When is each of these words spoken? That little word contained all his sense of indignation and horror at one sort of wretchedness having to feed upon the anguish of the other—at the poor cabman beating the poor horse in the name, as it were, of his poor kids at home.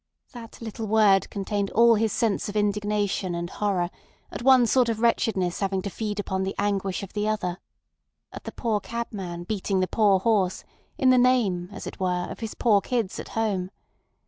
That 0.31 0.59
little 0.63 0.87
word 0.87 1.29
contained 1.29 1.69
all 1.73 1.93
his 1.93 2.11
sense 2.11 2.49
of 2.49 2.55
indignation 2.55 3.35
and 3.35 3.47
horror 3.47 3.91
at 4.31 4.41
one 4.41 4.65
sort 4.65 4.89
of 4.89 4.99
wretchedness 4.99 5.59
having 5.59 5.83
to 5.83 5.91
feed 5.91 6.19
upon 6.19 6.41
the 6.41 6.55
anguish 6.57 7.03
of 7.03 7.13
the 7.13 7.27
other—at 7.27 8.43
the 8.43 8.51
poor 8.51 8.79
cabman 8.79 9.43
beating 9.43 9.79
the 9.79 9.87
poor 9.87 10.17
horse 10.17 10.63
in 10.97 11.11
the 11.11 11.19
name, 11.19 11.69
as 11.71 11.85
it 11.85 11.99
were, 11.99 12.25
of 12.31 12.39
his 12.39 12.55
poor 12.55 12.81
kids 12.81 13.19
at 13.19 13.29
home. 13.37 13.69